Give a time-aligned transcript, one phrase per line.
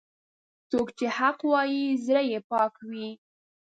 [0.69, 3.09] څوک چې حق وايي، زړه یې پاک وي.